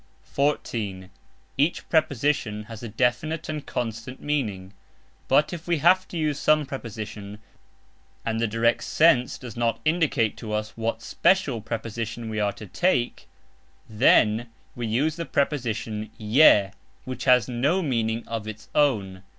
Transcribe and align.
(14) 0.23 1.11
Each 1.59 1.87
PREPOSITION 1.87 2.63
has 2.63 2.81
a 2.81 2.87
definite 2.89 3.47
and 3.49 3.63
constant 3.67 4.19
meaning; 4.19 4.73
but 5.27 5.53
if 5.53 5.67
we 5.67 5.77
have 5.77 6.07
to 6.07 6.17
use 6.17 6.39
some 6.39 6.65
preposition 6.65 7.37
and 8.25 8.39
the 8.41 8.47
direct 8.47 8.83
sense 8.83 9.37
does 9.37 9.55
not 9.55 9.79
indicate 9.85 10.35
to 10.37 10.53
us 10.53 10.75
what 10.75 11.03
special 11.03 11.61
preposition 11.61 12.29
we 12.29 12.39
are 12.39 12.53
to 12.53 12.65
take, 12.65 13.27
then 13.87 14.47
we 14.75 14.87
use 14.87 15.17
the 15.17 15.25
preposition 15.27 16.09
"je" 16.19 16.71
which 17.05 17.25
has 17.25 17.47
no 17.47 17.83
meaning 17.83 18.27
of 18.27 18.47
its 18.47 18.69
own. 18.73 19.21